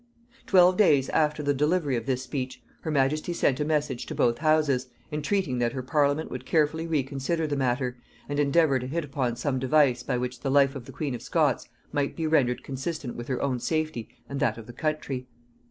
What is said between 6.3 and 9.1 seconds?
would carefully reconsider the matter, and endeavour to hit